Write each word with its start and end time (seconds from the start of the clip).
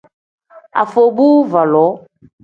Afobuvalu. 0.81 1.87